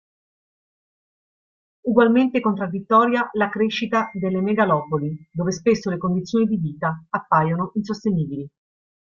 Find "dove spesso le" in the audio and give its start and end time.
5.31-5.99